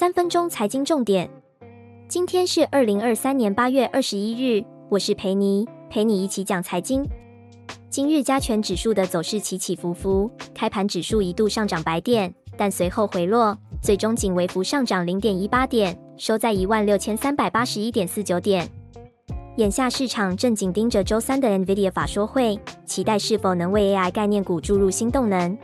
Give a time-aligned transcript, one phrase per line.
[0.00, 1.28] 三分钟财经重点，
[2.08, 7.06] 今天是二零二三年八月二十一日，我是裴妮，陪你一起讲财经。
[7.90, 18.66] 今日加权指数的走势起起伏伏，开盘指数一度上涨百点，但随后回落，最终仅微幅上涨零点一八点，收在一万六千三百八十一点四九点。
[19.56, 25.58] 眼下市场正紧盯着周三的 NVIDIA 法说会，期待是否能为 AI 概念股注入新动能。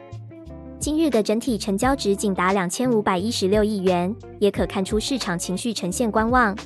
[0.86, 6.56] 今日的整体成交值仅达两千五百一十六亿元，也可看出市场情绪呈现观望。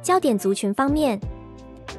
[0.00, 1.20] 焦点族群方面，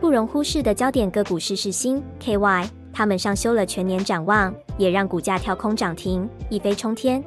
[0.01, 7.23] 不容忽视的焦点个股是世新 KY，他们上修了全年展望，也让股价跳空涨停，一飞冲天。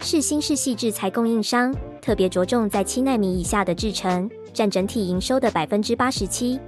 [0.00, 6.58] 世新是矽智财供应商，特别着重在七奈米以下的制程，占整体营收的百分之八十七。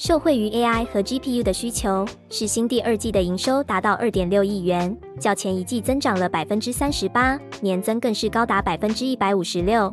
[0.00, 9.92] 受惠于 AI 和 GPU 的需求，世芯第二季的营收达到二点六亿元，较前一季增长了百分之三十八，年增更是高达百分之一百五十六。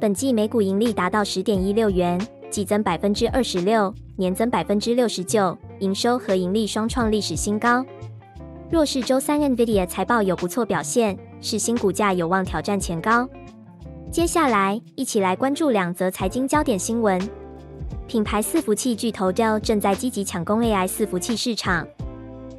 [0.00, 2.20] 本季每股盈利达到十点一六元，
[2.50, 7.86] 季增百分之二十六，年增百分之六十九，营收和盈利双创历史新高。
[8.72, 13.28] 若是周三 NVIDIA 财报有不错表现，世芯股价有望挑战前高。
[14.10, 17.20] 接下来，一起来关注两则财经焦点新闻。
[18.12, 21.88] 品牌伺服器巨头 Dell 正在积极抢攻 AI 伺服器市场。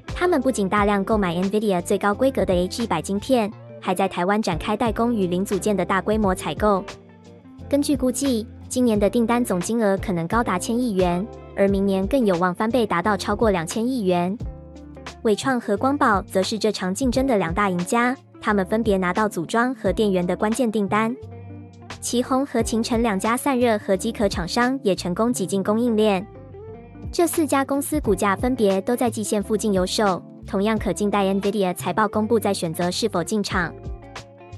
[0.07, 6.83] 他们不仅大量购买 NVIDIA 最高规格的 H100 晶片，还在台湾展开代工与零组件的大规模采购。
[7.69, 11.23] 根据估计，今年的订单总金额可能高达千亿元，
[11.55, 14.35] 而明年更有望翻倍，达到超过两千亿元。
[15.21, 21.15] 纬创和光宝则是这场竞争的两大赢家，他们分别拿到组装和电源的关键订单。
[21.99, 26.25] 奇鋐和秦晨两家散热和机壳厂商也成功挤进供应链。
[27.11, 33.73] 这四家公司股价分别都在季线附近有售，同样可静待 NVIDIA 财报公布再选择是否进场。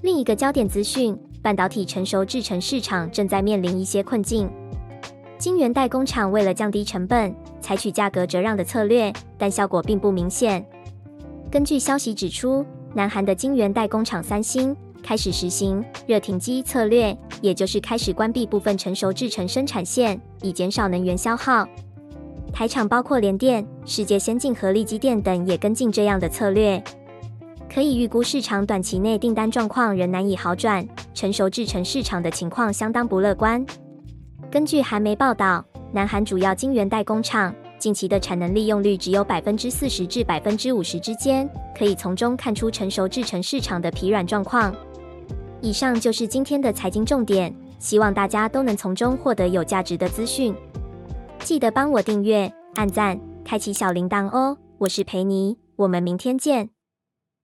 [0.01, 4.49] 另一个焦点资讯，半导体成熟制程市场正在面临一些困境。
[5.37, 10.65] 晶圆代工厂为了降低成本，采取价格折让的策略，但效果并不明显。
[11.51, 14.75] 根据消息指出，南韩的晶圆代工厂三星。
[15.05, 21.63] 开始实行热停机策略，也就是开始关闭部分成熟制程生产线，以减少能源消耗。
[22.51, 26.83] 台厂包括联电、世界先进和力积电等也跟进这样的策略。
[27.71, 30.83] 可以预估，市场短期内订单状况仍难以好转，
[31.13, 33.63] 成熟制程市场的情况相当不乐观。
[34.49, 44.75] 根据韩媒报道，南韩主要晶圆代工厂近期的产能利用率只有百分之四十至百分之五十之间，可以从中看出成熟制程市场的疲软状况。
[45.65, 50.53] 以上就是今天的财经重点，希望大家都能从中获得有价值的资讯。
[51.39, 54.55] 记得帮我订阅、按赞、开启小铃铛哦！
[54.77, 56.74] 我是培尼，我们明天见。